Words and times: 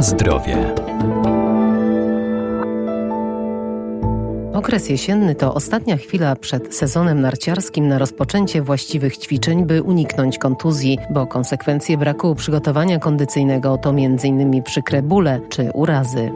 Zdrowie. 0.00 0.74
Okres 4.52 4.88
jesienny 4.88 5.34
to 5.34 5.54
ostatnia 5.54 5.96
chwila 5.96 6.36
przed 6.36 6.74
sezonem 6.74 7.20
narciarskim 7.20 7.88
na 7.88 7.98
rozpoczęcie 7.98 8.62
właściwych 8.62 9.16
ćwiczeń, 9.16 9.66
by 9.66 9.82
uniknąć 9.82 10.38
kontuzji, 10.38 10.98
bo 11.10 11.26
konsekwencje 11.26 11.98
braku 11.98 12.34
przygotowania 12.34 12.98
kondycyjnego 12.98 13.78
to 13.78 13.90
m.in. 13.90 14.62
przykre 14.62 15.02
bóle 15.02 15.40
czy 15.48 15.70
urazy. 15.74 16.32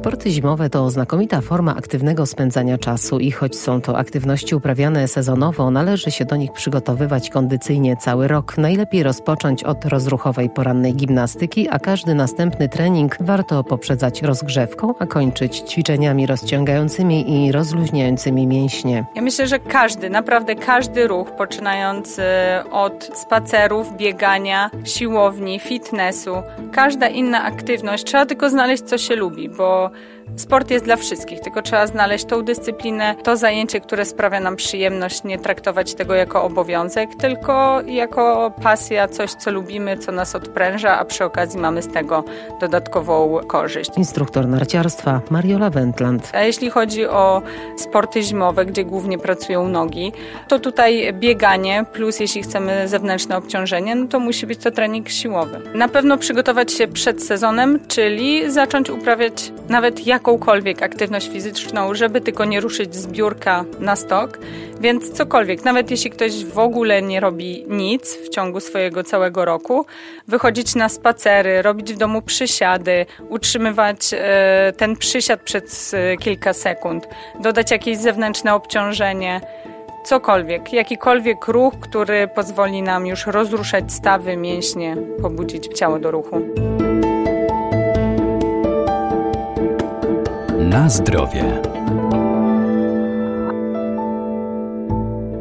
Sporty 0.00 0.30
zimowe 0.30 0.70
to 0.70 0.90
znakomita 0.90 1.40
forma 1.40 1.76
aktywnego 1.76 2.26
spędzania 2.26 2.78
czasu 2.78 3.18
i 3.18 3.30
choć 3.30 3.56
są 3.56 3.80
to 3.80 3.98
aktywności 3.98 4.54
uprawiane 4.54 5.08
sezonowo, 5.08 5.70
należy 5.70 6.10
się 6.10 6.24
do 6.24 6.36
nich 6.36 6.52
przygotowywać 6.52 7.30
kondycyjnie 7.30 7.96
cały 7.96 8.28
rok. 8.28 8.58
Najlepiej 8.58 9.02
rozpocząć 9.02 9.64
od 9.64 9.84
rozruchowej 9.84 10.50
porannej 10.50 10.94
gimnastyki, 10.94 11.68
a 11.68 11.78
każdy 11.78 12.14
następny 12.14 12.68
trening 12.68 13.16
warto 13.20 13.64
poprzedzać 13.64 14.22
rozgrzewką, 14.22 14.94
a 14.98 15.06
kończyć 15.06 15.58
ćwiczeniami 15.58 16.26
rozciągającymi 16.26 17.46
i 17.46 17.52
rozluźniającymi 17.52 18.46
mięśnie. 18.46 19.04
Ja 19.14 19.22
myślę, 19.22 19.46
że 19.46 19.58
każdy, 19.58 20.10
naprawdę 20.10 20.54
każdy 20.54 21.06
ruch, 21.06 21.30
poczynając 21.30 22.18
e, 22.18 22.64
od 22.72 23.10
spacerów, 23.14 23.96
biegania, 23.96 24.70
siłowni, 24.84 25.58
fitnessu, 25.58 26.42
każda 26.72 27.08
inna 27.08 27.44
aktywność, 27.44 28.04
trzeba 28.04 28.26
tylko 28.26 28.50
znaleźć, 28.50 28.82
co 28.82 28.98
się 28.98 29.16
lubi, 29.16 29.48
bo 29.48 29.89
sport 30.36 30.70
jest 30.70 30.84
dla 30.84 30.96
wszystkich, 30.96 31.40
tylko 31.40 31.62
trzeba 31.62 31.86
znaleźć 31.86 32.24
tą 32.24 32.42
dyscyplinę, 32.42 33.14
to 33.22 33.36
zajęcie, 33.36 33.80
które 33.80 34.04
sprawia 34.04 34.40
nam 34.40 34.56
przyjemność, 34.56 35.24
nie 35.24 35.38
traktować 35.38 35.94
tego 35.94 36.14
jako 36.14 36.42
obowiązek, 36.42 37.10
tylko 37.14 37.80
jako 37.86 38.52
pasja, 38.62 39.08
coś, 39.08 39.30
co 39.30 39.50
lubimy, 39.50 39.98
co 39.98 40.12
nas 40.12 40.34
odpręża, 40.34 40.98
a 40.98 41.04
przy 41.04 41.24
okazji 41.24 41.60
mamy 41.60 41.82
z 41.82 41.88
tego 41.88 42.24
dodatkową 42.60 43.40
korzyść. 43.46 43.90
Instruktor 43.96 44.48
narciarstwa 44.48 45.20
Mariola 45.30 45.70
Wendland. 45.70 46.30
A 46.34 46.40
jeśli 46.40 46.70
chodzi 46.70 47.06
o 47.06 47.42
sporty 47.76 48.22
zimowe, 48.22 48.66
gdzie 48.66 48.84
głównie 48.84 49.18
pracują 49.18 49.68
nogi, 49.68 50.12
to 50.48 50.58
tutaj 50.58 51.14
bieganie, 51.14 51.84
plus 51.92 52.20
jeśli 52.20 52.42
chcemy 52.42 52.88
zewnętrzne 52.88 53.36
obciążenie, 53.36 53.94
no 53.94 54.06
to 54.06 54.20
musi 54.20 54.46
być 54.46 54.58
to 54.58 54.70
trening 54.70 55.08
siłowy. 55.08 55.60
Na 55.74 55.88
pewno 55.88 56.18
przygotować 56.18 56.72
się 56.72 56.88
przed 56.88 57.22
sezonem, 57.22 57.78
czyli 57.88 58.50
zacząć 58.50 58.90
uprawiać 58.90 59.52
nawet 59.80 60.06
jakąkolwiek 60.06 60.82
aktywność 60.82 61.28
fizyczną, 61.28 61.94
żeby 61.94 62.20
tylko 62.20 62.44
nie 62.44 62.60
ruszyć 62.60 62.94
z 62.94 63.06
biurka 63.06 63.64
na 63.78 63.96
stok, 63.96 64.38
więc 64.80 65.10
cokolwiek, 65.10 65.64
nawet 65.64 65.90
jeśli 65.90 66.10
ktoś 66.10 66.44
w 66.44 66.58
ogóle 66.58 67.02
nie 67.02 67.20
robi 67.20 67.64
nic 67.68 68.16
w 68.16 68.28
ciągu 68.28 68.60
swojego 68.60 69.04
całego 69.04 69.44
roku, 69.44 69.86
wychodzić 70.28 70.74
na 70.74 70.88
spacery, 70.88 71.62
robić 71.62 71.92
w 71.92 71.98
domu 71.98 72.22
przysiady, 72.22 73.06
utrzymywać 73.28 73.98
e, 74.12 74.72
ten 74.76 74.96
przysiad 74.96 75.40
przez 75.40 75.94
e, 75.94 76.16
kilka 76.16 76.52
sekund, 76.52 77.08
dodać 77.42 77.70
jakieś 77.70 77.98
zewnętrzne 77.98 78.54
obciążenie 78.54 79.40
cokolwiek, 80.04 80.72
jakikolwiek 80.72 81.48
ruch, 81.48 81.74
który 81.80 82.28
pozwoli 82.28 82.82
nam 82.82 83.06
już 83.06 83.26
rozruszać 83.26 83.92
stawy, 83.92 84.36
mięśnie, 84.36 84.96
pobudzić 85.22 85.78
ciało 85.78 85.98
do 85.98 86.10
ruchu. 86.10 86.69
Na 90.70 90.88
zdrowie. 90.88 91.60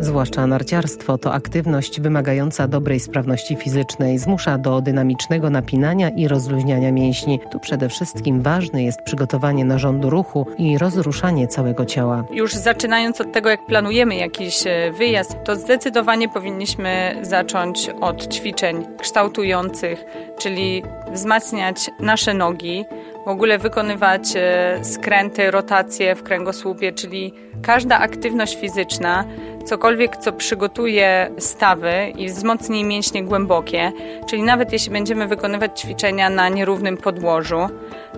Zwłaszcza 0.00 0.46
narciarstwo 0.46 1.18
to 1.18 1.32
aktywność 1.32 2.00
wymagająca 2.00 2.68
dobrej 2.68 3.00
sprawności 3.00 3.56
fizycznej, 3.56 4.18
zmusza 4.18 4.58
do 4.58 4.80
dynamicznego 4.80 5.50
napinania 5.50 6.08
i 6.08 6.28
rozluźniania 6.28 6.92
mięśni. 6.92 7.40
Tu 7.52 7.60
przede 7.60 7.88
wszystkim 7.88 8.42
ważne 8.42 8.84
jest 8.84 9.02
przygotowanie 9.02 9.64
narządu 9.64 10.10
ruchu 10.10 10.46
i 10.58 10.78
rozruszanie 10.78 11.48
całego 11.48 11.84
ciała. 11.84 12.24
Już 12.32 12.54
zaczynając 12.54 13.20
od 13.20 13.32
tego, 13.32 13.50
jak 13.50 13.66
planujemy 13.66 14.14
jakiś 14.14 14.66
e, 14.66 14.92
wyjazd, 14.92 15.36
to 15.44 15.56
zdecydowanie 15.56 16.28
powinniśmy 16.28 17.16
zacząć 17.22 17.90
od 18.00 18.34
ćwiczeń 18.34 18.86
kształtujących, 18.98 20.04
czyli 20.38 20.82
wzmacniać 21.12 21.90
nasze 22.00 22.34
nogi, 22.34 22.84
w 23.26 23.28
ogóle 23.28 23.58
wykonywać 23.58 24.22
e, 24.36 24.84
skręty, 24.84 25.50
rotacje 25.50 26.14
w 26.14 26.22
kręgosłupie, 26.22 26.92
czyli 26.92 27.34
każda 27.62 27.98
aktywność 27.98 28.60
fizyczna, 28.60 29.24
cokolwiek, 29.64 30.16
co 30.16 30.32
przygotuje 30.32 31.30
stawy 31.38 31.92
i 32.18 32.28
wzmocni 32.28 32.84
mięśnie 32.84 33.24
głębokie, 33.24 33.92
czyli 34.26 34.42
nawet 34.42 34.72
jeśli 34.72 34.92
będziemy 34.92 35.26
wykonywać 35.26 35.80
ćwiczenia 35.80 36.30
na 36.30 36.48
nierównym 36.48 36.96
podłożu. 36.96 37.68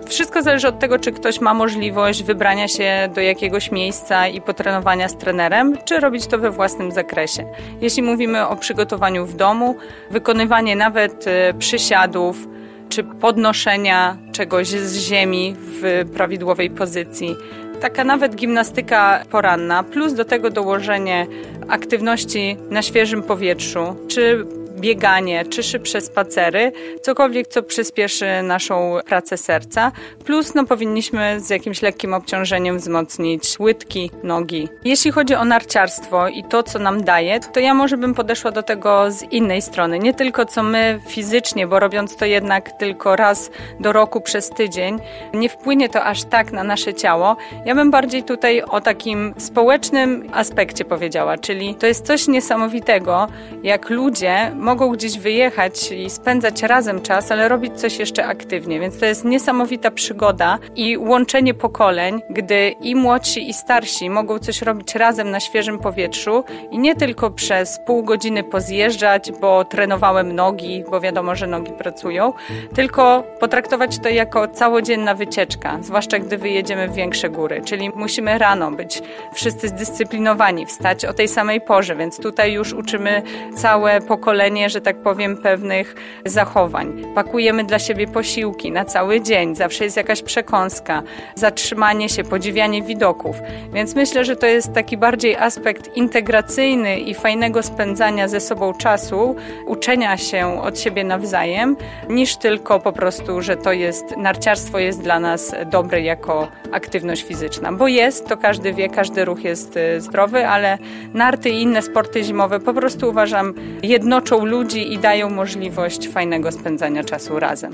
Wszystko 0.07 0.41
zależy 0.41 0.67
od 0.67 0.79
tego, 0.79 0.99
czy 0.99 1.11
ktoś 1.11 1.41
ma 1.41 1.53
możliwość 1.53 2.23
wybrania 2.23 2.67
się 2.67 3.09
do 3.15 3.21
jakiegoś 3.21 3.71
miejsca 3.71 4.27
i 4.27 4.41
potrenowania 4.41 5.09
z 5.09 5.17
trenerem, 5.17 5.77
czy 5.85 5.99
robić 5.99 6.27
to 6.27 6.37
we 6.37 6.51
własnym 6.51 6.91
zakresie. 6.91 7.45
Jeśli 7.81 8.03
mówimy 8.03 8.47
o 8.47 8.55
przygotowaniu 8.55 9.25
w 9.25 9.35
domu, 9.35 9.75
wykonywanie 10.11 10.75
nawet 10.75 11.27
e, 11.27 11.53
przysiadów, 11.53 12.47
czy 12.89 13.03
podnoszenia 13.03 14.17
czegoś 14.31 14.67
z 14.67 14.97
ziemi 14.97 15.55
w 15.59 16.09
prawidłowej 16.13 16.69
pozycji. 16.69 17.35
Taka 17.79 18.03
nawet 18.03 18.35
gimnastyka 18.35 19.23
poranna, 19.31 19.83
plus 19.83 20.13
do 20.13 20.25
tego 20.25 20.49
dołożenie 20.49 21.27
aktywności 21.67 22.57
na 22.69 22.81
świeżym 22.81 23.23
powietrzu, 23.23 23.95
czy 24.07 24.45
bieganie 24.75 25.45
czy 25.45 25.63
szybsze 25.63 26.01
spacery, 26.01 26.71
cokolwiek, 27.01 27.47
co 27.47 27.63
przyspieszy 27.63 28.25
naszą 28.43 28.99
pracę 29.05 29.37
serca. 29.37 29.91
Plus 30.25 30.55
no, 30.55 30.65
powinniśmy 30.65 31.39
z 31.39 31.49
jakimś 31.49 31.81
lekkim 31.81 32.13
obciążeniem 32.13 32.77
wzmocnić 32.77 33.59
łydki, 33.59 34.11
nogi. 34.23 34.69
Jeśli 34.83 35.11
chodzi 35.11 35.35
o 35.35 35.45
narciarstwo 35.45 36.27
i 36.27 36.43
to, 36.43 36.63
co 36.63 36.79
nam 36.79 37.03
daje, 37.03 37.39
to 37.39 37.59
ja 37.59 37.73
może 37.73 37.97
bym 37.97 38.13
podeszła 38.13 38.51
do 38.51 38.63
tego 38.63 39.11
z 39.11 39.23
innej 39.23 39.61
strony. 39.61 39.99
Nie 39.99 40.13
tylko 40.13 40.45
co 40.45 40.63
my 40.63 40.99
fizycznie, 41.07 41.67
bo 41.67 41.79
robiąc 41.79 42.15
to 42.15 42.25
jednak 42.25 42.71
tylko 42.71 43.15
raz 43.15 43.51
do 43.79 43.93
roku 43.93 44.21
przez 44.21 44.49
tydzień, 44.49 44.99
nie 45.33 45.49
wpłynie 45.49 45.89
to 45.89 46.03
aż 46.03 46.23
tak 46.23 46.51
na 46.51 46.63
nasze 46.63 46.93
ciało. 46.93 47.37
Ja 47.65 47.75
bym 47.75 47.91
bardziej 47.91 48.23
tutaj 48.23 48.61
o 48.61 48.81
takim 48.81 49.33
społecznym 49.37 50.29
aspekcie 50.33 50.85
powiedziała, 50.85 51.37
czyli 51.37 51.75
to 51.75 51.87
jest 51.87 52.05
coś 52.05 52.27
niesamowitego, 52.27 53.27
jak 53.63 53.89
ludzie 53.89 54.51
mogą 54.65 54.91
gdzieś 54.91 55.19
wyjechać 55.19 55.91
i 55.91 56.09
spędzać 56.09 56.63
razem 56.63 57.01
czas, 57.01 57.31
ale 57.31 57.47
robić 57.47 57.73
coś 57.73 57.99
jeszcze 57.99 58.25
aktywnie. 58.25 58.79
Więc 58.79 58.99
to 58.99 59.05
jest 59.05 59.25
niesamowita 59.25 59.91
przygoda 59.91 60.59
i 60.75 60.97
łączenie 60.97 61.53
pokoleń, 61.53 62.21
gdy 62.29 62.75
i 62.81 62.95
młodsi, 62.95 63.49
i 63.49 63.53
starsi 63.53 64.09
mogą 64.09 64.39
coś 64.39 64.61
robić 64.61 64.95
razem 64.95 65.31
na 65.31 65.39
świeżym 65.39 65.79
powietrzu 65.79 66.43
i 66.71 66.79
nie 66.79 66.95
tylko 66.95 67.31
przez 67.31 67.79
pół 67.85 68.03
godziny 68.03 68.43
pozjeżdżać, 68.43 69.31
bo 69.31 69.65
trenowałem 69.65 70.35
nogi, 70.35 70.83
bo 70.91 71.01
wiadomo, 71.01 71.35
że 71.35 71.47
nogi 71.47 71.71
pracują, 71.71 72.33
tylko 72.75 73.23
potraktować 73.39 73.99
to 73.99 74.09
jako 74.09 74.47
całodzienna 74.47 75.15
wycieczka, 75.15 75.77
zwłaszcza 75.81 76.19
gdy 76.19 76.37
wyjedziemy 76.37 76.87
w 76.87 76.93
większe 76.93 77.29
góry. 77.29 77.61
Czyli 77.65 77.89
musimy 77.95 78.37
rano 78.37 78.71
być 78.71 79.01
wszyscy 79.33 79.67
zdyscyplinowani, 79.67 80.65
wstać 80.65 81.05
o 81.05 81.13
tej 81.13 81.27
samej 81.27 81.61
porze, 81.61 81.95
więc 81.95 82.19
tutaj 82.19 82.53
już 82.53 82.73
uczymy 82.73 83.21
całe 83.55 84.01
pokolenie 84.01 84.54
że 84.69 84.81
tak 84.81 84.97
powiem, 84.97 85.37
pewnych 85.37 85.95
zachowań. 86.25 87.03
Pakujemy 87.15 87.63
dla 87.63 87.79
siebie 87.79 88.07
posiłki 88.07 88.71
na 88.71 88.85
cały 88.85 89.21
dzień, 89.21 89.55
zawsze 89.55 89.83
jest 89.83 89.97
jakaś 89.97 90.21
przekąska, 90.21 91.03
zatrzymanie 91.35 92.09
się, 92.09 92.23
podziwianie 92.23 92.83
widoków. 92.83 93.35
Więc 93.73 93.95
myślę, 93.95 94.25
że 94.25 94.35
to 94.35 94.45
jest 94.45 94.73
taki 94.73 94.97
bardziej 94.97 95.35
aspekt 95.35 95.97
integracyjny 95.97 96.99
i 96.99 97.13
fajnego 97.13 97.63
spędzania 97.63 98.27
ze 98.27 98.39
sobą 98.39 98.73
czasu, 98.73 99.35
uczenia 99.67 100.17
się 100.17 100.61
od 100.61 100.79
siebie 100.79 101.03
nawzajem, 101.03 101.77
niż 102.09 102.35
tylko 102.35 102.79
po 102.79 102.91
prostu, 102.93 103.41
że 103.41 103.57
to 103.57 103.71
jest, 103.71 104.17
narciarstwo 104.17 104.79
jest 104.79 105.01
dla 105.01 105.19
nas 105.19 105.55
dobre 105.65 106.01
jako 106.01 106.47
aktywność 106.71 107.23
fizyczna. 107.23 107.71
Bo 107.71 107.87
jest, 107.87 108.27
to 108.27 108.37
każdy 108.37 108.73
wie, 108.73 108.89
każdy 108.89 109.25
ruch 109.25 109.43
jest 109.43 109.77
y, 109.77 110.01
zdrowy, 110.01 110.47
ale 110.47 110.77
narty 111.13 111.49
i 111.49 111.61
inne 111.61 111.81
sporty 111.81 112.23
zimowe 112.23 112.59
po 112.59 112.73
prostu 112.73 113.09
uważam 113.09 113.53
jednoczą 113.83 114.44
ludzi 114.45 114.93
i 114.93 114.99
dają 114.99 115.29
możliwość 115.29 116.09
fajnego 116.09 116.51
spędzania 116.51 117.03
czasu 117.03 117.39
razem. 117.39 117.73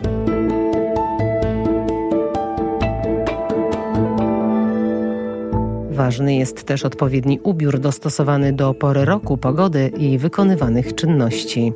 Ważny 5.92 6.36
jest 6.36 6.64
też 6.64 6.86
odpowiedni 6.86 7.40
ubiór 7.44 7.80
dostosowany 7.80 8.54
do 8.54 8.74
pory 8.74 9.06
roku, 9.06 9.38
pogody 9.38 9.92
i 9.98 10.18
wykonywanych 10.18 10.96
czynności. 10.96 11.74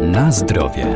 Na 0.00 0.32
zdrowie. 0.32 0.86